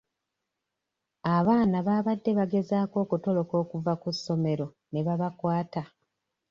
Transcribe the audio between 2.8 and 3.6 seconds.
okutoloka